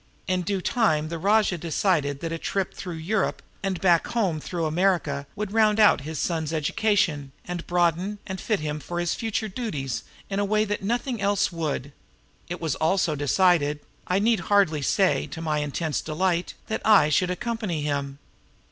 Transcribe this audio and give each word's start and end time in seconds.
"In 0.25 0.41
due 0.41 0.61
time 0.61 1.09
the 1.09 1.19
rajah 1.19 1.59
decided 1.59 2.21
that 2.21 2.31
a 2.31 2.39
trip 2.39 2.73
through 2.73 2.95
Europe 2.95 3.43
and 3.61 3.79
back 3.79 4.07
home 4.07 4.39
through 4.39 4.65
America 4.65 5.27
would 5.35 5.51
round 5.53 5.79
out 5.79 6.01
his 6.01 6.17
son's 6.17 6.51
education, 6.51 7.31
and 7.45 7.67
broaden 7.67 8.17
and 8.25 8.41
fit 8.41 8.61
him 8.61 8.79
for 8.79 8.99
his 8.99 9.13
future 9.13 9.47
duties 9.47 10.03
in 10.27 10.39
a 10.39 10.43
way 10.43 10.65
that 10.65 10.81
nothing 10.81 11.21
else 11.21 11.51
would. 11.51 11.93
It 12.49 12.59
was 12.59 12.73
also 12.73 13.13
decided, 13.13 13.79
I 14.07 14.17
need 14.17 14.39
hardly 14.49 14.81
say 14.81 15.27
to 15.27 15.39
my 15.39 15.59
intense 15.59 16.01
delight, 16.01 16.55
that 16.65 16.81
I 16.83 17.09
should 17.09 17.29
accompany 17.29 17.83
him. 17.83 18.17